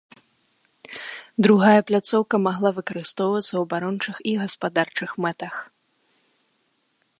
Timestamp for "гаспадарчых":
4.43-5.09